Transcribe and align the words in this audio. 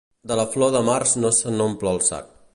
De 0.29 0.37
la 0.39 0.45
flor 0.55 0.71
de 0.77 0.81
març 0.87 1.13
no 1.25 1.33
se 1.43 1.55
n'omple 1.61 1.95
el 1.99 2.05
sac. 2.09 2.35